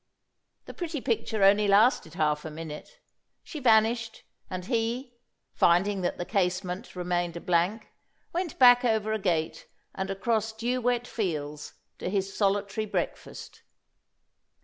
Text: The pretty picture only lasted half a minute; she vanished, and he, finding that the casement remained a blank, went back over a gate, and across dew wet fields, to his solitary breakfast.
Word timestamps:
The 0.65 0.73
pretty 0.73 0.99
picture 0.99 1.43
only 1.43 1.67
lasted 1.67 2.15
half 2.15 2.43
a 2.43 2.49
minute; 2.49 2.99
she 3.43 3.59
vanished, 3.59 4.23
and 4.49 4.65
he, 4.65 5.13
finding 5.53 6.01
that 6.01 6.17
the 6.17 6.25
casement 6.25 6.95
remained 6.95 7.37
a 7.37 7.39
blank, 7.39 7.87
went 8.33 8.57
back 8.57 8.83
over 8.83 9.13
a 9.13 9.19
gate, 9.19 9.67
and 9.93 10.09
across 10.09 10.53
dew 10.53 10.81
wet 10.81 11.05
fields, 11.05 11.75
to 11.99 12.09
his 12.09 12.35
solitary 12.35 12.87
breakfast. 12.87 13.61